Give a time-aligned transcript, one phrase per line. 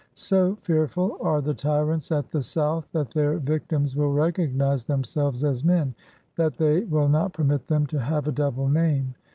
[0.15, 5.63] So fearful are the tyrants at the South that their victims will recognise themselves as
[5.63, 5.93] men,
[6.37, 9.13] that they •will not permit them to have a double name.